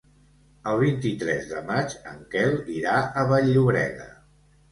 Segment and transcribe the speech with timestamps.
[0.69, 4.09] El vint-i-tres de maig en Quel irà a Vall-llobrega.